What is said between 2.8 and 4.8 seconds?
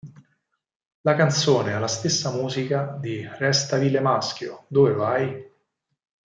di "Resta vile maschio,